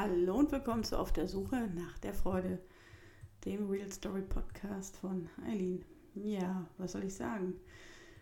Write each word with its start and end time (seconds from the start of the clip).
Hallo 0.00 0.36
und 0.36 0.52
willkommen 0.52 0.84
zu 0.84 0.96
Auf 0.96 1.12
der 1.12 1.26
Suche 1.26 1.68
nach 1.74 1.98
der 1.98 2.14
Freude, 2.14 2.60
dem 3.44 3.68
Real 3.68 3.90
Story 3.90 4.22
Podcast 4.22 4.96
von 4.96 5.28
Eileen. 5.44 5.84
Ja, 6.14 6.68
was 6.76 6.92
soll 6.92 7.02
ich 7.02 7.16
sagen? 7.16 7.54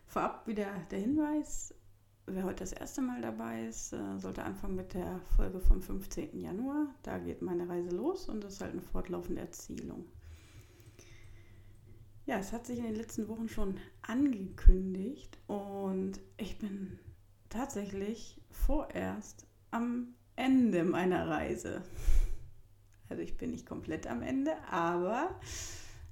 Vorab 0.07 0.47
wieder 0.47 0.71
der 0.91 1.01
Hinweis, 1.01 1.75
wer 2.25 2.45
heute 2.45 2.65
das 2.65 2.73
erste 2.73 3.03
Mal 3.03 3.21
dabei 3.21 3.67
ist, 3.67 3.93
äh, 3.93 4.19
sollte 4.19 4.43
anfangen 4.43 4.77
mit 4.77 4.95
der 4.95 5.21
Folge 5.37 5.61
vom 5.61 5.83
15. 5.83 6.41
Januar. 6.41 6.95
Da 7.03 7.19
geht 7.19 7.43
meine 7.43 7.69
Reise 7.69 7.91
los 7.91 8.27
und 8.31 8.43
das 8.43 8.55
ist 8.55 8.63
halt 8.63 8.73
eine 8.73 8.81
fortlaufende 8.81 9.43
Erzählung. 9.43 10.07
Ja, 12.25 12.39
es 12.39 12.55
hat 12.55 12.65
sich 12.65 12.79
in 12.79 12.87
den 12.87 12.97
letzten 12.97 13.29
Wochen 13.29 13.51
schon 13.51 13.77
angekündigt 14.01 15.37
und 15.47 16.21
ich 16.39 16.57
bin 16.57 16.99
tatsächlich 17.51 18.41
vorerst 18.49 19.47
am 19.73 20.15
Ende 20.37 20.85
meiner 20.85 21.29
Reise. 21.29 21.83
Also 23.09 23.23
ich 23.23 23.37
bin 23.37 23.51
nicht 23.51 23.67
komplett 23.67 24.07
am 24.07 24.23
Ende, 24.23 24.53
aber 24.71 25.41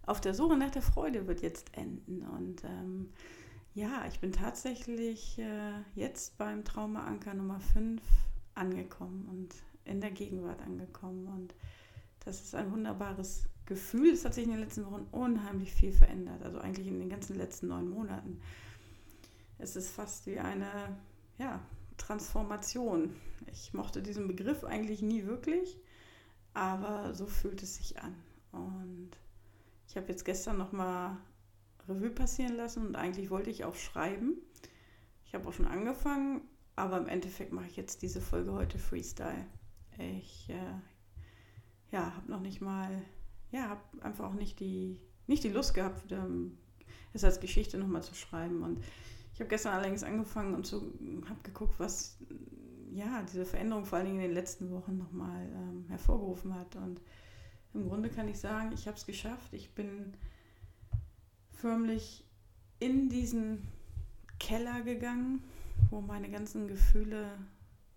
auf 0.07 0.21
der 0.21 0.35
Suche 0.35 0.57
nach 0.57 0.71
der 0.71 0.83
Freude 0.83 1.27
wird 1.27 1.43
jetzt 1.43 1.77
enden. 1.77 2.23
Und 2.23 2.65
ähm, 2.65 3.11
ja, 3.75 4.05
ich 4.09 4.21
bin 4.21 4.33
tatsächlich 4.33 5.39
äh, 5.39 5.73
jetzt 5.95 6.39
beim 6.39 6.65
Traumaanker 6.65 7.35
Nummer 7.35 7.61
5 7.61 8.01
angekommen 8.55 9.29
und 9.31 9.55
in 9.85 10.01
der 10.01 10.11
Gegenwart 10.11 10.63
angekommen. 10.63 11.27
Und 11.27 11.55
das 12.25 12.43
ist 12.43 12.55
ein 12.55 12.71
wunderbares 12.73 13.49
Gefühl. 13.67 14.13
Es 14.13 14.25
hat 14.25 14.35
sich 14.35 14.45
in 14.45 14.51
den 14.51 14.61
letzten 14.61 14.87
Wochen 14.87 15.07
unheimlich 15.11 15.73
viel 15.73 15.93
verändert. 15.93 16.43
Also 16.43 16.59
eigentlich 16.59 16.87
in 16.87 16.99
den 16.99 17.09
ganzen 17.09 17.37
letzten 17.37 17.69
neun 17.69 17.89
Monaten. 17.89 18.41
Es 19.59 19.77
ist 19.77 19.91
fast 19.91 20.27
wie 20.27 20.39
eine, 20.39 20.97
ja, 21.39 21.61
Transformation. 21.97 23.15
Ich 23.53 23.73
mochte 23.73 24.03
diesen 24.03 24.27
Begriff 24.27 24.65
eigentlich 24.65 25.03
nie 25.03 25.27
wirklich, 25.27 25.79
aber 26.53 27.15
so 27.15 27.27
fühlt 27.27 27.63
es 27.63 27.77
sich 27.77 28.01
an. 28.01 28.15
Und 28.53 29.11
ich 29.89 29.97
habe 29.97 30.09
jetzt 30.09 30.25
gestern 30.25 30.59
nochmal 30.59 31.17
Revue 31.89 32.11
passieren 32.11 32.57
lassen 32.57 32.87
und 32.87 32.97
eigentlich 32.97 33.31
wollte 33.31 33.51
ich 33.51 33.65
auch 33.65 33.75
schreiben. 33.75 34.35
Ich 35.27 35.35
habe 35.35 35.49
auch 35.49 35.53
schon 35.53 35.67
angefangen, 35.67 36.43
aber 36.77 36.99
im 36.99 37.07
Endeffekt 37.07 37.53
mache 37.53 37.67
ich 37.67 37.77
jetzt 37.77 38.03
diese 38.03 38.21
Folge 38.21 38.53
heute 38.53 38.79
Freestyle. 38.79 39.47
Ich 39.99 40.49
äh, 40.49 40.81
ja, 41.93 42.15
habe 42.15 42.31
noch 42.31 42.41
nicht 42.41 42.61
mal, 42.61 43.03
ja, 43.53 43.69
habe 43.69 43.83
einfach 44.01 44.27
auch 44.27 44.35
nicht 44.35 44.61
die, 44.61 44.99
nicht 45.27 45.45
die 45.45 45.51
Lust 45.51 45.75
gehabt, 45.75 46.11
ähm, 46.13 46.59
es 47.13 47.25
als 47.25 47.41
Geschichte 47.41 47.79
nochmal 47.79 48.03
zu 48.03 48.15
schreiben. 48.15 48.63
Und 48.63 48.83
ich 49.35 49.41
habe 49.41 49.51
gestern 49.51 49.75
allerdings 49.75 50.05
angefangen 50.05 50.55
und 50.55 50.65
so 50.65 50.93
habe 51.29 51.43
geguckt, 51.43 51.75
was 51.79 52.19
ja 52.93 53.23
diese 53.23 53.45
Veränderung 53.45 53.85
vor 53.85 53.99
allen 53.99 54.07
Dingen 54.07 54.21
in 54.21 54.29
den 54.29 54.35
letzten 54.35 54.71
Wochen 54.71 54.97
nochmal 54.97 55.49
ähm, 55.53 55.87
hervorgerufen 55.89 56.55
hat. 56.55 56.77
Und 56.77 57.01
im 57.75 57.89
Grunde 57.89 58.11
kann 58.11 58.29
ich 58.29 58.39
sagen, 58.39 58.71
ich 58.73 58.87
habe 58.87 58.97
es 58.97 59.07
geschafft. 59.07 59.53
Ich 59.53 59.75
bin 59.75 60.17
förmlich 61.51 62.25
in 62.79 63.09
diesen 63.09 63.67
Keller 64.39 64.83
gegangen, 64.83 65.43
wo 65.91 66.01
meine 66.01 66.31
ganzen 66.31 66.69
Gefühle 66.69 67.37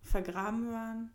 vergraben 0.01 0.71
waren, 0.71 1.11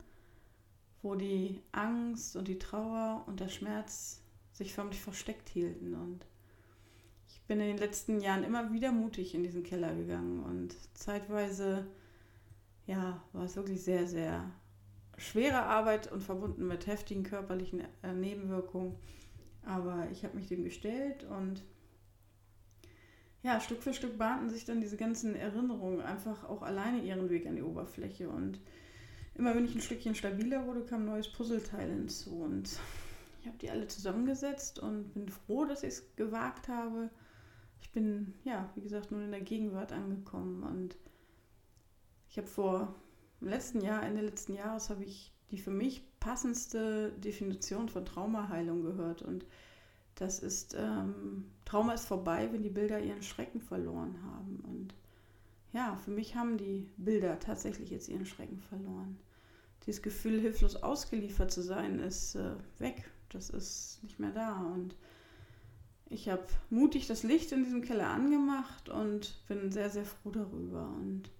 wo 1.02 1.16
die 1.16 1.60
Angst 1.72 2.36
und 2.36 2.46
die 2.46 2.60
Trauer 2.60 3.24
und 3.26 3.40
der 3.40 3.48
Schmerz 3.48 4.22
sich 4.52 4.72
förmlich 4.72 5.00
versteckt 5.00 5.48
hielten. 5.48 5.96
Und 5.96 6.26
bin 7.46 7.60
in 7.60 7.66
den 7.66 7.78
letzten 7.78 8.20
Jahren 8.20 8.44
immer 8.44 8.72
wieder 8.72 8.92
mutig 8.92 9.34
in 9.34 9.42
diesen 9.42 9.62
Keller 9.62 9.94
gegangen 9.94 10.40
und 10.40 10.76
zeitweise, 10.94 11.86
ja, 12.86 13.22
war 13.32 13.44
es 13.44 13.56
wirklich 13.56 13.82
sehr, 13.82 14.06
sehr 14.06 14.50
schwere 15.18 15.62
Arbeit 15.62 16.10
und 16.10 16.22
verbunden 16.22 16.66
mit 16.66 16.86
heftigen 16.86 17.22
körperlichen 17.22 17.82
äh, 18.02 18.12
Nebenwirkungen. 18.12 18.96
Aber 19.64 20.08
ich 20.10 20.24
habe 20.24 20.36
mich 20.36 20.48
dem 20.48 20.64
gestellt 20.64 21.24
und 21.24 21.62
ja, 23.42 23.60
Stück 23.60 23.82
für 23.82 23.92
Stück 23.92 24.18
bahnten 24.18 24.50
sich 24.50 24.64
dann 24.64 24.80
diese 24.80 24.96
ganzen 24.96 25.34
Erinnerungen 25.34 26.00
einfach 26.00 26.48
auch 26.48 26.62
alleine 26.62 27.02
ihren 27.02 27.28
Weg 27.28 27.46
an 27.46 27.56
die 27.56 27.62
Oberfläche. 27.62 28.28
Und 28.28 28.60
immer 29.34 29.54
wenn 29.54 29.64
ich 29.64 29.74
ein 29.74 29.80
Stückchen 29.80 30.14
stabiler 30.14 30.66
wurde, 30.66 30.84
kam 30.84 31.02
ein 31.02 31.06
neues 31.06 31.32
Puzzleteil 31.32 31.90
hinzu. 31.90 32.36
Und 32.36 32.78
ich 33.40 33.46
habe 33.46 33.58
die 33.58 33.70
alle 33.70 33.88
zusammengesetzt 33.88 34.78
und 34.78 35.12
bin 35.12 35.28
froh, 35.28 35.64
dass 35.64 35.82
ich 35.82 35.90
es 35.90 36.16
gewagt 36.16 36.68
habe, 36.68 37.10
ich 37.82 37.90
bin, 37.90 38.34
ja, 38.44 38.70
wie 38.74 38.80
gesagt, 38.80 39.10
nun 39.10 39.22
in 39.22 39.32
der 39.32 39.40
Gegenwart 39.40 39.92
angekommen 39.92 40.62
und 40.62 40.96
ich 42.28 42.38
habe 42.38 42.46
vor 42.48 42.94
im 43.40 43.48
letzten 43.48 43.82
Jahr, 43.82 44.02
Ende 44.02 44.22
letzten 44.22 44.54
Jahres, 44.54 44.88
habe 44.88 45.04
ich 45.04 45.34
die 45.50 45.58
für 45.58 45.72
mich 45.72 46.02
passendste 46.20 47.12
Definition 47.18 47.88
von 47.88 48.04
Traumaheilung 48.04 48.82
gehört 48.82 49.22
und 49.22 49.44
das 50.14 50.38
ist, 50.38 50.74
ähm, 50.78 51.50
Trauma 51.64 51.94
ist 51.94 52.06
vorbei, 52.06 52.48
wenn 52.52 52.62
die 52.62 52.70
Bilder 52.70 53.00
ihren 53.00 53.22
Schrecken 53.22 53.60
verloren 53.60 54.22
haben. 54.22 54.60
Und 54.60 54.94
ja, 55.72 55.96
für 55.96 56.10
mich 56.10 56.36
haben 56.36 56.58
die 56.58 56.88
Bilder 56.96 57.38
tatsächlich 57.40 57.90
jetzt 57.90 58.08
ihren 58.08 58.26
Schrecken 58.26 58.60
verloren. 58.60 59.18
Dieses 59.84 60.02
Gefühl, 60.02 60.40
hilflos 60.40 60.76
ausgeliefert 60.76 61.50
zu 61.50 61.62
sein, 61.62 61.98
ist 61.98 62.36
äh, 62.36 62.54
weg. 62.78 63.10
Das 63.30 63.50
ist 63.50 64.00
nicht 64.02 64.20
mehr 64.20 64.30
da. 64.30 64.60
Und 64.60 64.94
ich 66.12 66.28
habe 66.28 66.44
mutig 66.70 67.06
das 67.06 67.22
Licht 67.22 67.52
in 67.52 67.64
diesem 67.64 67.82
Keller 67.82 68.08
angemacht 68.08 68.88
und 68.88 69.42
bin 69.48 69.70
sehr, 69.70 69.90
sehr 69.90 70.04
froh 70.04 70.30
darüber. 70.30 70.88
Und 71.00 71.30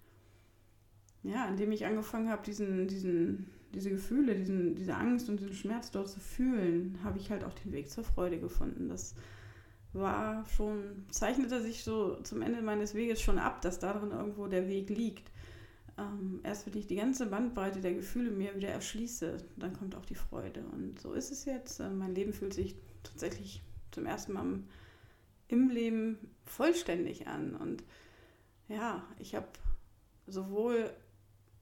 ja, 1.23 1.47
indem 1.49 1.73
ich 1.73 1.87
angefangen 1.87 2.29
habe, 2.29 2.43
diesen, 2.45 2.89
diesen, 2.89 3.51
diese 3.75 3.91
Gefühle, 3.91 4.35
diesen, 4.35 4.75
diese 4.75 4.95
Angst 4.95 5.29
und 5.29 5.41
diesen 5.41 5.55
Schmerz 5.55 5.91
dort 5.91 6.09
zu 6.09 6.21
fühlen, 6.21 6.99
habe 7.05 7.19
ich 7.19 7.31
halt 7.31 7.45
auch 7.45 7.55
den 7.55 7.73
Weg 7.73 7.91
zur 7.91 8.05
Freude 8.05 8.41
gefunden. 8.41 8.89
Das 8.89 9.15
war 9.93 10.45
schon, 10.47 11.05
zeichnete 11.11 11.61
sich 11.61 11.85
so 11.85 12.17
zum 12.23 12.43
Ende 12.43 12.63
meines 12.63 12.95
Weges 12.95 13.21
schon 13.21 13.39
ab, 13.39 13.61
dass 13.61 13.79
darin 13.79 14.11
irgendwo 14.11 14.47
der 14.47 14.69
Weg 14.69 14.89
liegt. 14.89 15.31
Ähm, 15.99 16.41
erst 16.43 16.67
wenn 16.67 16.79
ich 16.79 16.87
die 16.87 16.97
ganze 16.97 17.27
Bandbreite 17.27 17.81
der 17.81 17.93
Gefühle 17.93 18.31
mir 18.31 18.57
wieder 18.57 18.69
erschließe, 18.69 19.37
dann 19.57 19.75
kommt 19.75 19.95
auch 19.95 20.07
die 20.07 20.15
Freude. 20.15 20.65
Und 20.73 20.99
so 20.99 21.13
ist 21.13 21.31
es 21.31 21.45
jetzt. 21.45 21.81
Äh, 21.81 21.91
mein 21.91 22.15
Leben 22.15 22.33
fühlt 22.33 22.55
sich 22.55 22.75
tatsächlich 23.03 23.63
zum 23.93 24.07
ersten 24.07 24.33
Mal 24.33 24.61
im 25.49 25.69
Leben 25.69 26.19
vollständig 26.45 27.27
an. 27.27 27.55
Und 27.55 27.85
ja, 28.69 29.03
ich 29.19 29.35
habe 29.35 29.49
sowohl 30.27 30.91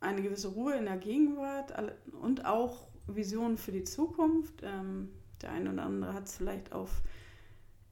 eine 0.00 0.22
gewisse 0.22 0.48
Ruhe 0.48 0.74
in 0.74 0.86
der 0.86 0.96
Gegenwart 0.96 1.74
und 2.20 2.46
auch 2.46 2.88
Visionen 3.06 3.58
für 3.58 3.72
die 3.72 3.84
Zukunft. 3.84 4.62
Ähm, 4.62 5.10
der 5.42 5.52
eine 5.52 5.72
oder 5.72 5.84
andere 5.84 6.14
hat 6.14 6.26
es 6.26 6.36
vielleicht 6.36 6.72
auf 6.72 7.02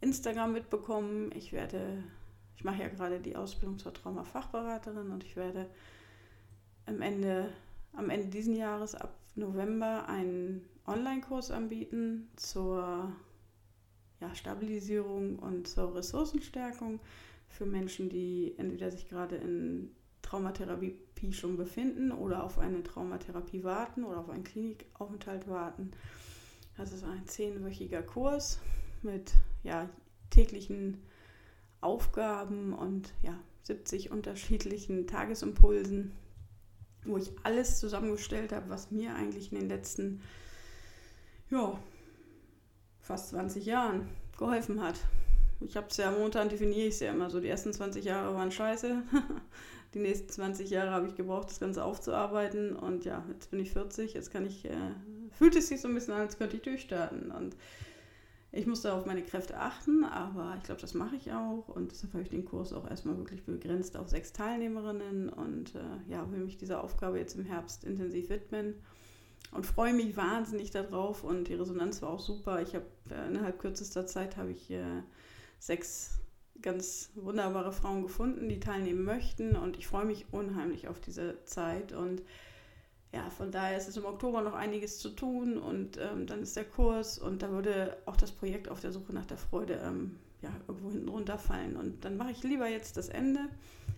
Instagram 0.01 0.53
mitbekommen. 0.53 1.33
Ich 1.35 1.53
werde, 1.53 2.03
ich 2.57 2.65
mache 2.65 2.83
ja 2.83 2.89
gerade 2.89 3.21
die 3.21 3.37
Ausbildung 3.37 3.79
zur 3.79 3.93
Traumafachberaterin 3.93 5.11
und 5.11 5.25
ich 5.25 5.37
werde 5.37 5.69
am 6.87 7.03
Ende, 7.03 7.53
am 7.93 8.11
Ende 8.11 8.29
diesen 8.29 8.55
Jahres 8.55 8.95
ab 8.95 9.15
November 9.35 10.09
einen 10.09 10.65
Online-Kurs 10.87 11.51
anbieten 11.51 12.29
zur 12.37 13.13
ja, 14.21 14.35
Stabilisierung 14.35 15.39
und 15.39 15.69
zur 15.69 15.95
Ressourcenstärkung 15.95 17.01
für 17.49 17.67
Menschen, 17.67 18.09
die 18.09 18.55
entweder 18.59 18.91
sich 18.91 19.09
gerade 19.09 19.37
in 19.37 19.91
Traumatherapie 20.23 20.99
schon 21.33 21.57
befinden 21.57 22.13
oder 22.13 22.45
auf 22.45 22.59
eine 22.59 22.83
Traumatherapie 22.83 23.65
warten 23.65 24.05
oder 24.05 24.19
auf 24.19 24.29
einen 24.29 24.45
Klinikaufenthalt 24.45 25.49
warten. 25.49 25.91
Das 26.77 26.93
ist 26.93 27.05
ein 27.05 27.27
zehnwöchiger 27.27 28.03
Kurs 28.03 28.61
mit 29.03 29.33
ja, 29.63 29.89
täglichen 30.31 31.03
Aufgaben 31.81 32.73
und 32.73 33.13
ja, 33.23 33.39
70 33.63 34.11
unterschiedlichen 34.11 35.07
Tagesimpulsen, 35.07 36.13
wo 37.05 37.17
ich 37.17 37.33
alles 37.43 37.79
zusammengestellt 37.79 38.53
habe, 38.53 38.69
was 38.69 38.91
mir 38.91 39.15
eigentlich 39.15 39.53
in 39.53 39.61
den 39.61 39.69
letzten 39.69 40.23
ja, 41.51 41.79
fast 43.09 43.31
20 43.31 43.65
Jahren 43.65 44.07
geholfen 44.37 44.83
hat. 44.83 44.97
Ich 45.61 45.77
habe 45.77 45.87
es 45.89 45.97
ja 45.97 46.11
momentan 46.11 46.51
definiere 46.51 46.89
ich 46.89 46.95
es 46.95 47.01
ja 47.01 47.11
immer 47.11 47.31
so. 47.31 47.41
Die 47.41 47.49
ersten 47.49 47.73
20 47.73 48.05
Jahre 48.05 48.35
waren 48.35 48.53
scheiße. 48.53 49.03
Die 49.95 49.99
nächsten 49.99 50.29
20 50.29 50.69
Jahre 50.69 50.91
habe 50.91 51.07
ich 51.09 51.17
gebraucht, 51.17 51.49
das 51.49 51.59
Ganze 51.59 51.83
aufzuarbeiten. 51.83 52.77
Und 52.77 53.07
ja, 53.07 53.25
jetzt 53.33 53.51
bin 53.51 53.61
ich 53.61 53.73
40, 53.73 54.13
jetzt 54.13 54.31
kann 54.31 54.45
ich, 54.45 54.67
äh, 54.67 54.93
fühlt 55.33 55.57
es 55.57 55.69
sich 55.69 55.81
so 55.81 55.89
ein 55.89 55.95
bisschen 55.95 56.13
an, 56.13 56.21
als 56.21 56.37
könnte 56.37 56.57
ich 56.57 56.63
durchstarten. 56.63 57.31
Und 57.31 57.57
ich 58.53 58.67
musste 58.67 58.93
auf 58.93 59.07
meine 59.07 59.23
Kräfte 59.23 59.57
achten, 59.57 60.05
aber 60.05 60.55
ich 60.59 60.65
glaube, 60.65 60.83
das 60.83 60.93
mache 60.93 61.17
ich 61.17 61.33
auch. 61.33 61.67
Und 61.69 61.91
deshalb 61.91 62.13
habe 62.13 62.23
ich 62.23 62.29
den 62.29 62.45
Kurs 62.45 62.75
auch 62.75 62.89
erstmal 62.89 63.17
wirklich 63.17 63.43
begrenzt 63.43 63.97
auf 63.97 64.11
sechs 64.11 64.35
Teilnehmerinnen 64.35 65.31
und 65.31 65.75
äh, 65.75 66.13
ja, 66.13 66.31
will 66.31 66.41
mich 66.41 66.59
dieser 66.59 66.85
Aufgabe 66.85 67.19
jetzt 67.19 67.37
im 67.37 67.47
Herbst 67.47 67.85
intensiv 67.85 68.29
widmen 68.29 68.75
und 69.53 69.67
freue 69.67 69.95
mich 69.95 70.17
wahnsinnig 70.17 70.71
darauf 70.71 71.25
und 71.25 71.49
die 71.49 71.55
Resonanz 71.55 72.03
war 72.03 72.11
auch 72.11 72.21
super. 72.21 72.61
Ich 72.63 72.75
habe 72.75 72.87
äh, 73.11 73.29
innerhalb 73.29 73.59
kürzester 73.59 74.07
Zeit 74.07 74.37
habe 74.37 74.53
ich 74.53 74.71
äh, 74.71 75.03
sechs 75.59 76.21
ganz 76.61 77.11
wunderbare 77.15 77.73
Frauen 77.73 78.03
gefunden, 78.03 78.49
die 78.49 78.61
teilnehmen 78.61 79.05
möchten 79.05 79.57
und 79.57 79.79
ich 79.79 79.87
freue 79.87 80.05
mich 80.05 80.27
unheimlich 80.33 80.89
auf 80.89 81.01
diese 81.01 81.45
Zeit 81.45 81.93
und 81.93 82.23
ja, 83.13 83.31
von 83.31 83.51
daher 83.51 83.79
ist 83.79 83.89
es 83.89 83.97
im 83.97 84.05
Oktober 84.05 84.43
noch 84.43 84.53
einiges 84.53 84.99
zu 84.99 85.11
tun 85.11 85.57
und 85.57 85.97
ähm, 85.97 86.27
dann 86.27 86.43
ist 86.43 86.57
der 86.57 86.65
Kurs 86.65 87.19
und 87.19 87.43
da 87.43 87.51
würde 87.51 87.97
auch 88.05 88.17
das 88.17 88.33
Projekt 88.33 88.69
auf 88.69 88.81
der 88.81 88.93
Suche 88.93 89.15
nach 89.15 89.25
der 89.25 89.39
Freude 89.39 89.81
ähm, 89.83 90.19
ja, 90.43 90.51
irgendwo 90.67 90.91
hinten 90.91 91.09
runterfallen. 91.09 91.77
Und 91.77 92.05
dann 92.05 92.17
mache 92.17 92.33
ich 92.33 92.43
lieber 92.43 92.69
jetzt 92.69 92.97
das 92.97 93.09
Ende. 93.09 93.49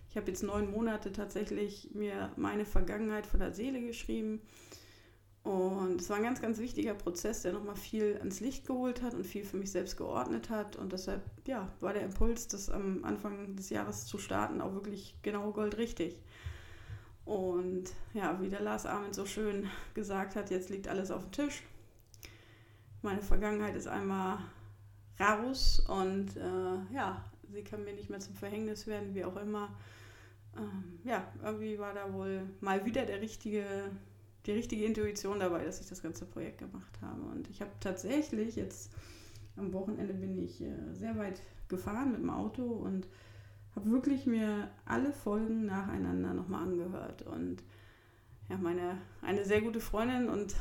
Ich 0.09 0.17
habe 0.17 0.27
jetzt 0.27 0.43
neun 0.43 0.71
Monate 0.71 1.11
tatsächlich 1.11 1.89
mir 1.93 2.31
meine 2.35 2.65
Vergangenheit 2.65 3.27
von 3.27 3.39
der 3.39 3.53
Seele 3.53 3.81
geschrieben. 3.81 4.41
Und 5.43 6.01
es 6.01 6.09
war 6.09 6.17
ein 6.17 6.23
ganz, 6.23 6.39
ganz 6.39 6.59
wichtiger 6.59 6.93
Prozess, 6.93 7.41
der 7.41 7.53
nochmal 7.53 7.75
viel 7.75 8.17
ans 8.19 8.39
Licht 8.41 8.67
geholt 8.67 9.01
hat 9.01 9.15
und 9.15 9.25
viel 9.25 9.43
für 9.43 9.57
mich 9.57 9.71
selbst 9.71 9.97
geordnet 9.97 10.49
hat. 10.49 10.75
Und 10.75 10.91
deshalb, 10.91 11.23
ja, 11.47 11.67
war 11.79 11.93
der 11.93 12.03
Impuls, 12.03 12.47
das 12.47 12.69
am 12.69 13.03
Anfang 13.03 13.55
des 13.55 13.69
Jahres 13.71 14.05
zu 14.05 14.19
starten, 14.19 14.61
auch 14.61 14.73
wirklich 14.73 15.15
genau 15.23 15.51
goldrichtig. 15.51 16.17
Und 17.25 17.85
ja, 18.13 18.39
wie 18.41 18.49
der 18.49 18.61
Lars 18.61 18.85
Ahmed 18.85 19.15
so 19.15 19.25
schön 19.25 19.69
gesagt 19.93 20.35
hat, 20.35 20.51
jetzt 20.51 20.69
liegt 20.69 20.87
alles 20.87 21.11
auf 21.11 21.23
dem 21.23 21.31
Tisch. 21.31 21.63
Meine 23.01 23.21
Vergangenheit 23.21 23.75
ist 23.75 23.87
einmal 23.87 24.39
raus 25.19 25.83
und 25.87 26.35
äh, 26.37 26.93
ja, 26.93 27.23
sie 27.51 27.63
kann 27.63 27.83
mir 27.83 27.93
nicht 27.93 28.09
mehr 28.09 28.19
zum 28.19 28.35
Verhängnis 28.35 28.87
werden, 28.87 29.13
wie 29.15 29.25
auch 29.25 29.37
immer. 29.37 29.69
Ähm, 30.57 30.99
ja, 31.03 31.31
irgendwie 31.43 31.79
war 31.79 31.93
da 31.93 32.11
wohl 32.13 32.43
mal 32.59 32.85
wieder 32.85 33.05
der 33.05 33.21
richtige, 33.21 33.65
die 34.45 34.51
richtige 34.51 34.85
Intuition 34.85 35.39
dabei, 35.39 35.63
dass 35.63 35.79
ich 35.79 35.87
das 35.87 36.01
ganze 36.01 36.25
Projekt 36.25 36.59
gemacht 36.59 36.99
habe. 37.01 37.21
Und 37.21 37.49
ich 37.49 37.61
habe 37.61 37.71
tatsächlich 37.79 38.55
jetzt 38.55 38.91
am 39.57 39.73
Wochenende 39.73 40.13
bin 40.13 40.43
ich 40.43 40.61
äh, 40.61 40.93
sehr 40.93 41.17
weit 41.17 41.41
gefahren 41.67 42.11
mit 42.11 42.21
dem 42.21 42.29
Auto 42.29 42.63
und 42.63 43.07
habe 43.75 43.91
wirklich 43.91 44.25
mir 44.25 44.69
alle 44.85 45.13
Folgen 45.13 45.65
nacheinander 45.65 46.33
nochmal 46.33 46.63
angehört. 46.63 47.21
Und 47.23 47.63
ja, 48.49 48.57
meine 48.57 48.97
eine 49.21 49.45
sehr 49.45 49.61
gute 49.61 49.79
Freundin 49.79 50.29
und 50.29 50.55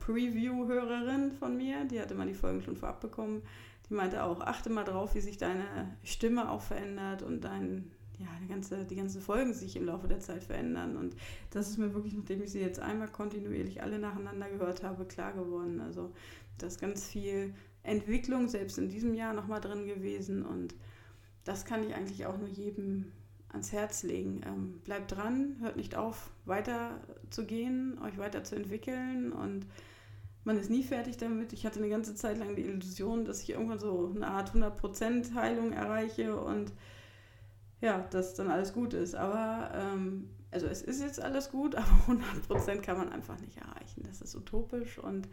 Preview-Hörerin 0.00 1.32
von 1.32 1.56
mir, 1.56 1.84
die 1.84 2.00
hatte 2.00 2.14
mal 2.14 2.26
die 2.26 2.34
Folgen 2.34 2.62
schon 2.62 2.76
vorab 2.76 3.00
bekommen, 3.00 3.42
die 3.88 3.94
meinte 3.94 4.22
auch, 4.22 4.40
achte 4.40 4.70
mal 4.70 4.84
drauf, 4.84 5.14
wie 5.14 5.20
sich 5.20 5.36
deine 5.36 5.96
Stimme 6.02 6.50
auch 6.50 6.62
verändert 6.62 7.22
und 7.22 7.42
dein, 7.44 7.90
ja, 8.18 8.28
die, 8.42 8.48
ganze, 8.48 8.84
die 8.84 8.96
ganzen 8.96 9.20
Folgen 9.20 9.54
sich 9.54 9.76
im 9.76 9.86
Laufe 9.86 10.08
der 10.08 10.20
Zeit 10.20 10.44
verändern. 10.44 10.96
Und 10.96 11.16
das 11.50 11.68
ist 11.68 11.78
mir 11.78 11.92
wirklich, 11.94 12.14
nachdem 12.14 12.42
ich 12.42 12.52
sie 12.52 12.60
jetzt 12.60 12.80
einmal 12.80 13.08
kontinuierlich 13.08 13.82
alle 13.82 13.98
nacheinander 13.98 14.48
gehört 14.48 14.82
habe, 14.82 15.04
klar 15.04 15.32
geworden. 15.32 15.80
Also 15.80 16.12
da 16.58 16.66
ist 16.66 16.80
ganz 16.80 17.06
viel 17.06 17.54
Entwicklung 17.82 18.48
selbst 18.48 18.78
in 18.78 18.88
diesem 18.88 19.14
Jahr 19.14 19.34
nochmal 19.34 19.60
drin 19.60 19.86
gewesen 19.86 20.44
und 20.44 20.74
das 21.44 21.66
kann 21.66 21.84
ich 21.84 21.94
eigentlich 21.94 22.24
auch 22.24 22.38
nur 22.38 22.48
jedem 22.48 23.12
ans 23.50 23.72
Herz 23.72 24.02
legen. 24.02 24.40
Ähm, 24.46 24.80
bleibt 24.84 25.12
dran, 25.12 25.56
hört 25.60 25.76
nicht 25.76 25.94
auf, 25.94 26.30
weiter 26.46 27.00
zu 27.30 27.44
gehen, 27.44 27.98
euch 28.02 28.16
weiter 28.18 28.42
zu 28.42 28.56
entwickeln 28.56 29.32
und 29.32 29.66
man 30.44 30.58
ist 30.58 30.70
nie 30.70 30.82
fertig 30.82 31.16
damit. 31.16 31.52
Ich 31.52 31.64
hatte 31.64 31.78
eine 31.78 31.88
ganze 31.88 32.14
Zeit 32.14 32.38
lang 32.38 32.54
die 32.54 32.62
Illusion, 32.62 33.24
dass 33.24 33.42
ich 33.42 33.50
irgendwann 33.50 33.78
so 33.78 34.12
eine 34.14 34.28
Art 34.28 34.54
100% 34.54 35.34
Heilung 35.34 35.72
erreiche 35.72 36.38
und 36.38 36.72
ja, 37.84 37.98
dass 38.10 38.34
dann 38.34 38.50
alles 38.50 38.72
gut 38.72 38.94
ist. 38.94 39.14
Aber, 39.14 39.70
ähm, 39.74 40.30
also 40.50 40.66
es 40.66 40.80
ist 40.80 41.02
jetzt 41.02 41.20
alles 41.20 41.50
gut, 41.50 41.74
aber 41.76 41.86
100% 42.08 42.80
kann 42.80 42.96
man 42.96 43.10
einfach 43.10 43.38
nicht 43.40 43.58
erreichen. 43.58 44.04
Das 44.06 44.22
ist 44.22 44.34
utopisch 44.34 44.98
und 44.98 45.28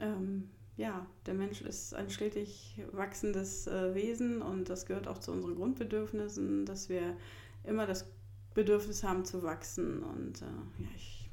ähm, 0.00 0.50
ja, 0.76 1.06
der 1.24 1.34
Mensch 1.34 1.62
ist 1.62 1.94
ein 1.94 2.10
stetig 2.10 2.82
wachsendes 2.92 3.66
äh, 3.66 3.94
Wesen 3.94 4.42
und 4.42 4.68
das 4.68 4.84
gehört 4.84 5.08
auch 5.08 5.18
zu 5.18 5.32
unseren 5.32 5.54
Grundbedürfnissen, 5.54 6.66
dass 6.66 6.88
wir 6.88 7.16
immer 7.64 7.86
das 7.86 8.10
Bedürfnis 8.52 9.04
haben 9.04 9.24
zu 9.24 9.42
wachsen. 9.42 10.02
Und 10.02 10.42
äh, 10.42 10.82
ja, 10.82 10.88
ich 10.96 11.30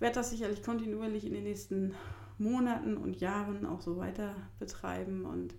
werde 0.00 0.14
das 0.14 0.30
sicherlich 0.30 0.62
kontinuierlich 0.62 1.26
in 1.26 1.34
den 1.34 1.44
nächsten 1.44 1.94
Monaten 2.38 2.96
und 2.96 3.20
Jahren 3.20 3.66
auch 3.66 3.82
so 3.82 3.98
weiter 3.98 4.34
betreiben. 4.58 5.24
Und 5.24 5.54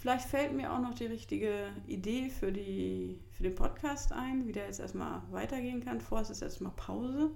vielleicht 0.00 0.28
fällt 0.28 0.54
mir 0.54 0.72
auch 0.72 0.80
noch 0.80 0.94
die 0.94 1.06
richtige 1.06 1.68
Idee 1.86 2.30
für, 2.30 2.50
die, 2.50 3.20
für 3.30 3.42
den 3.42 3.54
Podcast 3.54 4.12
ein, 4.12 4.46
wie 4.46 4.52
der 4.52 4.66
jetzt 4.66 4.80
erstmal 4.80 5.22
weitergehen 5.30 5.84
kann. 5.84 6.00
Vorerst 6.00 6.30
ist 6.30 6.42
erstmal 6.42 6.72
Pause. 6.72 7.30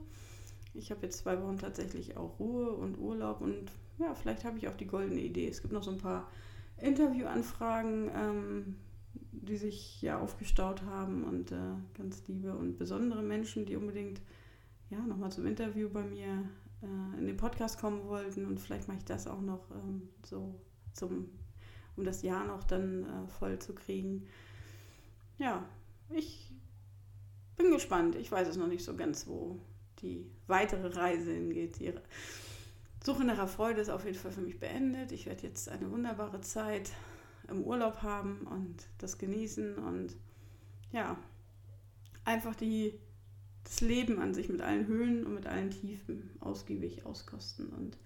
Ich 0.73 0.91
habe 0.91 1.03
jetzt 1.03 1.19
zwei 1.19 1.41
Wochen 1.43 1.59
tatsächlich 1.59 2.17
auch 2.17 2.39
Ruhe 2.41 2.73
und 2.73 2.99
Urlaub 2.99 3.41
und 3.43 3.71
ja, 3.99 4.15
vielleicht 4.15 4.45
habe 4.45 4.59
ich 4.59 4.67
auch 4.67 4.77
die 4.77 4.87
goldene 4.87 5.21
Idee. 5.21 5.47
Es 5.47 5.63
gibt 5.63 5.73
noch 5.73 5.83
so 5.83 5.93
ein 5.93 5.99
paar 5.99 6.29
Interviewanfragen, 6.79 8.11
ähm, 8.15 8.77
die 9.13 9.57
sich 9.57 10.03
ja 10.03 10.19
aufgestaut 10.19 10.83
haben 10.83 11.23
und 11.25 11.53
äh, 11.53 11.75
ganz 11.97 12.27
liebe 12.27 12.55
und 12.57 12.79
besondere 12.79 13.23
Menschen, 13.23 13.67
die 13.67 13.77
unbedingt 13.77 14.21
ja, 14.91 14.99
nochmal 14.99 15.31
zum 15.31 15.47
Interview 15.47 15.89
bei 15.91 16.03
mir 16.03 16.49
äh, 16.83 17.19
in 17.19 17.27
den 17.27 17.37
Podcast 17.37 17.79
kommen 17.79 18.09
wollten. 18.09 18.47
Und 18.47 18.59
vielleicht 18.59 18.89
mache 18.89 18.99
ich 18.99 19.05
das 19.05 19.27
auch 19.27 19.41
noch 19.41 19.71
ähm, 19.71 20.09
so 20.25 20.55
zum, 20.93 21.29
um 21.96 22.05
das 22.05 22.23
Jahr 22.23 22.44
noch 22.44 22.64
dann 22.64 23.05
äh, 23.05 23.29
voll 23.38 23.58
zu 23.58 23.75
kriegen. 23.75 24.26
Ja, 25.38 25.64
ich 26.11 26.52
bin 27.56 27.70
gespannt. 27.70 28.14
Ich 28.17 28.31
weiß 28.31 28.49
es 28.49 28.56
noch 28.56 28.67
nicht 28.67 28.85
so 28.85 28.96
ganz, 28.96 29.26
wo 29.26 29.61
die 30.00 30.31
weitere 30.46 30.88
Reise 30.88 31.32
hingeht. 31.32 31.81
Die 31.81 31.93
Suche 33.02 33.25
nach 33.25 33.49
Freude 33.49 33.81
ist 33.81 33.91
auf 33.91 34.05
jeden 34.05 34.19
Fall 34.19 34.32
für 34.32 34.41
mich 34.41 34.58
beendet. 34.58 35.12
Ich 35.12 35.26
werde 35.26 35.43
jetzt 35.43 35.69
eine 35.69 35.91
wunderbare 35.91 36.41
Zeit 36.41 36.93
im 37.49 37.62
Urlaub 37.62 38.02
haben 38.02 38.46
und 38.46 38.87
das 38.99 39.19
genießen 39.19 39.76
und 39.76 40.17
ja, 40.93 41.19
einfach 42.25 42.55
die, 42.55 42.99
das 43.64 43.81
Leben 43.81 44.19
an 44.19 44.35
sich 44.35 44.49
mit 44.49 44.62
allen 44.62 44.87
Höhen 44.87 45.26
und 45.26 45.35
mit 45.35 45.46
allen 45.46 45.70
Tiefen 45.70 46.31
ausgiebig 46.41 47.05
auskosten. 47.05 47.69
Und 47.69 47.99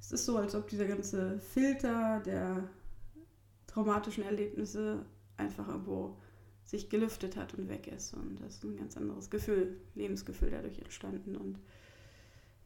es 0.00 0.12
ist 0.12 0.26
so, 0.26 0.36
als 0.36 0.54
ob 0.54 0.68
dieser 0.68 0.86
ganze 0.86 1.38
Filter 1.40 2.20
der 2.20 2.68
traumatischen 3.68 4.24
Erlebnisse 4.24 5.06
einfach 5.36 5.68
irgendwo 5.68 6.18
sich 6.64 6.90
gelüftet 6.90 7.36
hat 7.36 7.54
und 7.54 7.68
weg 7.68 7.86
ist. 7.86 8.12
Und 8.12 8.40
das 8.40 8.56
ist 8.56 8.64
ein 8.64 8.76
ganz 8.76 8.96
anderes 8.96 9.30
Gefühl, 9.30 9.80
Lebensgefühl 9.94 10.50
dadurch 10.50 10.78
entstanden. 10.78 11.36
Und 11.36 11.58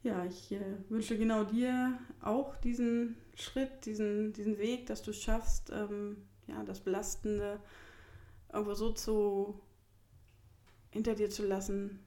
ja, 0.02 0.24
ich 0.24 0.50
äh, 0.52 0.60
wünsche 0.88 1.16
genau 1.16 1.44
dir 1.44 1.98
auch 2.20 2.56
diesen 2.56 3.16
Schritt, 3.34 3.84
diesen, 3.86 4.32
diesen 4.32 4.58
Weg, 4.58 4.86
dass 4.86 5.02
du 5.02 5.12
es 5.12 5.22
schaffst, 5.22 5.70
ähm, 5.72 6.16
ja, 6.48 6.64
das 6.64 6.80
Belastende 6.80 7.60
irgendwo 8.52 8.74
so 8.74 8.90
zu 8.92 9.60
hinter 10.90 11.14
dir 11.14 11.30
zu 11.30 11.46
lassen, 11.46 12.00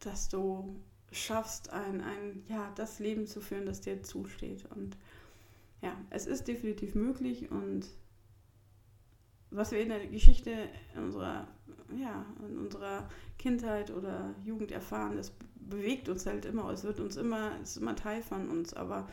dass 0.00 0.28
du 0.28 0.80
schaffst, 1.10 1.70
ein, 1.70 2.00
ein, 2.00 2.44
ja, 2.48 2.72
das 2.76 2.98
Leben 2.98 3.26
zu 3.26 3.40
führen, 3.40 3.66
das 3.66 3.80
dir 3.80 4.02
zusteht. 4.02 4.64
Und 4.74 4.96
es 6.12 6.26
ist 6.26 6.46
definitiv 6.46 6.94
möglich 6.94 7.50
und 7.50 7.86
was 9.50 9.70
wir 9.70 9.80
in 9.80 9.88
der 9.88 10.06
Geschichte 10.06 10.50
in 10.94 11.04
unserer, 11.04 11.46
ja, 11.94 12.24
in 12.46 12.58
unserer 12.58 13.08
Kindheit 13.38 13.90
oder 13.90 14.34
Jugend 14.44 14.72
erfahren, 14.72 15.16
das 15.16 15.32
bewegt 15.56 16.08
uns 16.08 16.26
halt 16.26 16.44
immer, 16.44 16.70
es 16.70 16.84
wird 16.84 17.00
uns 17.00 17.16
immer, 17.16 17.52
es 17.62 17.72
ist 17.72 17.76
immer 17.78 17.96
Teil 17.96 18.22
von 18.22 18.48
uns, 18.48 18.74
aber 18.74 19.08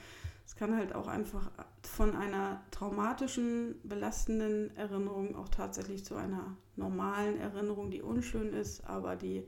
es 0.46 0.56
kann 0.56 0.76
halt 0.76 0.94
auch 0.96 1.08
einfach 1.08 1.52
von 1.84 2.16
einer 2.16 2.62
traumatischen, 2.72 3.76
belastenden 3.84 4.76
Erinnerung 4.76 5.36
auch 5.36 5.50
tatsächlich 5.50 6.04
zu 6.04 6.16
einer 6.16 6.58
normalen 6.76 7.40
Erinnerung, 7.40 7.92
die 7.92 8.02
unschön 8.02 8.54
ist, 8.54 8.84
aber 8.86 9.16
die 9.16 9.46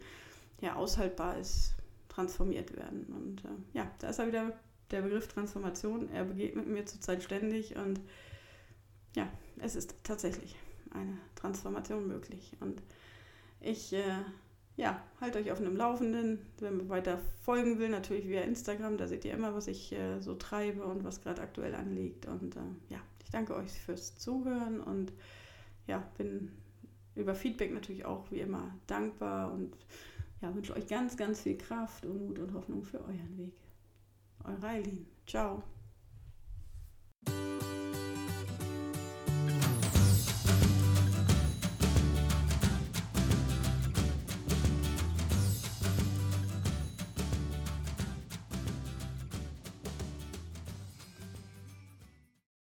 ja 0.62 0.76
aushaltbar 0.76 1.38
ist, 1.38 1.76
transformiert 2.08 2.76
werden. 2.76 3.06
Und 3.06 3.46
äh, 3.46 3.78
ja, 3.78 3.90
da 4.00 4.10
ist 4.10 4.20
ja 4.20 4.28
wieder 4.28 4.54
der 4.92 5.02
Begriff 5.02 5.28
Transformation. 5.28 6.10
Er 6.12 6.26
begegnet 6.26 6.68
mir 6.68 6.86
zurzeit 6.86 7.24
ständig 7.24 7.76
und 7.76 8.00
ja, 9.16 9.28
es 9.60 9.76
ist 9.76 9.96
tatsächlich 10.04 10.56
eine 10.92 11.18
Transformation 11.36 12.08
möglich. 12.08 12.56
Und 12.60 12.82
ich 13.60 13.94
äh, 13.94 14.24
ja, 14.78 15.02
halt 15.20 15.36
euch 15.36 15.52
auf 15.52 15.60
einem 15.60 15.76
Laufenden. 15.76 16.40
Wenn 16.60 16.78
man 16.78 16.90
weiter 16.90 17.20
folgen 17.42 17.80
will, 17.80 17.90
natürlich 17.90 18.28
via 18.28 18.42
Instagram, 18.42 18.98
da 18.98 19.08
seht 19.08 19.26
ihr 19.26 19.34
immer, 19.34 19.54
was 19.54 19.68
ich 19.68 19.92
äh, 19.94 20.20
so 20.20 20.36
treibe 20.36 20.84
und 20.86 21.04
was 21.04 21.22
gerade 21.22 21.42
aktuell 21.42 21.76
anliegt. 21.76 22.26
Und 22.26 22.56
äh, 22.56 22.60
ja, 22.90 23.00
ich 23.24 23.30
danke 23.30 23.56
euch 23.56 23.72
fürs 23.72 24.18
Zuhören 24.18 24.82
und 24.82 25.12
ja, 25.88 26.04
bin 26.18 26.52
über 27.16 27.36
Feedback 27.36 27.74
natürlich 27.74 28.06
auch 28.06 28.32
wie 28.32 28.40
immer 28.40 28.74
dankbar 28.88 29.52
und 29.52 29.76
ja, 30.42 30.54
wünsche 30.56 30.76
euch 30.76 30.88
ganz, 30.88 31.18
ganz 31.18 31.42
viel 31.42 31.58
Kraft 31.58 32.06
und 32.06 32.28
Mut 32.28 32.40
und 32.40 32.54
Hoffnung 32.54 32.84
für 32.84 33.02
euren 33.02 33.38
Weg. 33.38 33.54
Eure 34.62 34.70
Eileen. 34.70 35.08
Ciao. 35.26 35.64